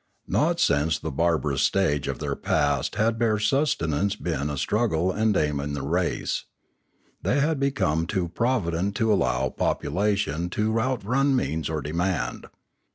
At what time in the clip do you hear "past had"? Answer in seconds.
2.35-3.19